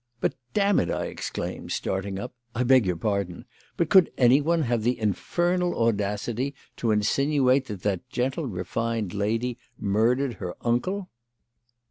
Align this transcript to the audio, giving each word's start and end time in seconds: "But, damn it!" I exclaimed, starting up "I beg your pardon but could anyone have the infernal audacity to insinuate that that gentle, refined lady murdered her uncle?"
"But, 0.19 0.33
damn 0.55 0.79
it!" 0.79 0.89
I 0.89 1.05
exclaimed, 1.05 1.71
starting 1.71 2.17
up 2.17 2.33
"I 2.55 2.63
beg 2.63 2.87
your 2.87 2.95
pardon 2.95 3.45
but 3.77 3.89
could 3.91 4.11
anyone 4.17 4.63
have 4.63 4.81
the 4.81 4.99
infernal 4.99 5.77
audacity 5.79 6.55
to 6.77 6.89
insinuate 6.89 7.67
that 7.67 7.83
that 7.83 8.09
gentle, 8.09 8.47
refined 8.47 9.13
lady 9.13 9.59
murdered 9.77 10.37
her 10.41 10.55
uncle?" 10.61 11.11